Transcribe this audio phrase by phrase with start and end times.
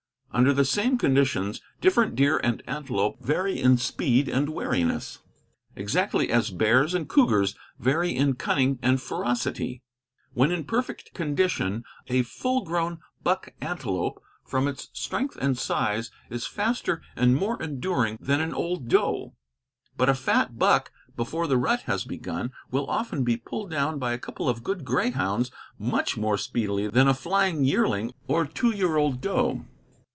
[0.33, 5.19] Under the same conditions different deer and antelope vary in speed and wariness,
[5.75, 9.81] exactly as bears and cougars vary in cunning and ferocity.
[10.33, 16.47] When in perfect condition a full grown buck antelope, from its strength and size, is
[16.47, 19.33] faster and more enduring than an old doe;
[19.97, 24.13] but a fat buck, before the rut has begun, will often be pulled down by
[24.13, 28.95] a couple of good greyhounds much more speedily than a flying yearling or two year
[28.95, 29.65] old doe.